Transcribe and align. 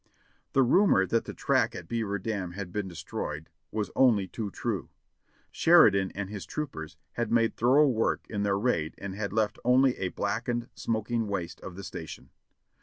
The 0.53 0.63
rumor 0.63 1.05
that 1.05 1.25
the 1.25 1.33
track 1.35 1.75
at 1.75 1.87
Beaver 1.87 2.17
Dam 2.17 2.53
had 2.53 2.71
been 2.71 2.87
destroyed 2.87 3.49
was 3.69 3.91
only 3.95 4.25
too 4.27 4.49
true; 4.49 4.89
Sheridan 5.51 6.11
and 6.15 6.27
his 6.27 6.47
troopers 6.47 6.97
had 7.11 7.31
made 7.31 7.55
thorough 7.55 7.87
work 7.87 8.25
in 8.27 8.41
their 8.41 8.57
raid 8.57 8.95
and 8.97 9.13
had 9.13 9.31
left 9.31 9.59
only 9.63 9.95
a 9.97 10.07
blackened, 10.09 10.69
smoking 10.73 11.27
waste 11.27 11.61
of 11.61 11.75
the 11.75 11.83
station. 11.83 12.31